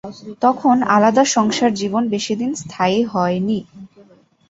তখন 0.41 0.75
আলাদা 0.95 1.23
সংসার 1.35 1.71
জীবন 1.73 2.03
বেশিদিন 2.09 2.51
স্থায়ী 2.55 2.99
হয়নি। 3.05 3.59